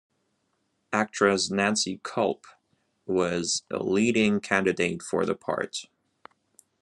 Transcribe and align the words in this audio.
Actress 0.91 1.51
Nancy 1.51 1.99
Kulp 2.01 2.47
was 3.05 3.61
a 3.69 3.83
leading 3.83 4.39
candidate 4.39 5.03
for 5.03 5.27
the 5.27 5.35
part. 5.35 5.85